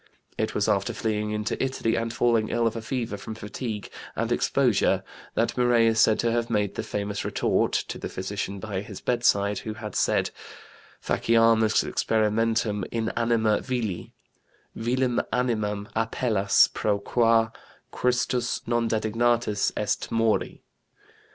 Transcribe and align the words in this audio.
It 0.35 0.55
was 0.55 0.67
after 0.67 0.93
fleeing 0.95 1.29
into 1.29 1.63
Italy 1.63 1.93
and 1.95 2.11
falling 2.11 2.49
ill 2.49 2.65
of 2.65 2.75
a 2.75 2.81
fever 2.81 3.17
from 3.17 3.35
fatigue 3.35 3.91
and 4.15 4.31
exposure 4.31 5.03
that 5.35 5.55
Muret 5.55 5.85
is 5.89 5.99
said 5.99 6.17
to 6.21 6.31
have 6.31 6.49
made 6.49 6.73
the 6.73 6.81
famous 6.81 7.23
retort 7.23 7.71
(to 7.87 7.99
the 7.99 8.09
physician 8.09 8.59
by 8.59 8.81
his 8.81 8.99
bedside 8.99 9.59
who 9.59 9.75
had 9.75 9.93
said: 9.93 10.31
"Faciamus 10.99 11.83
experimentum 11.87 12.83
in 12.89 13.09
anima 13.09 13.61
vili"): 13.61 14.11
"Vilem 14.75 15.23
animam 15.31 15.87
appellas 15.95 16.67
pro 16.73 16.97
qua 16.97 17.51
Christus 17.91 18.61
non 18.65 18.89
dedignatus 18.89 19.71
est 19.77 20.11
mori." 20.11 20.63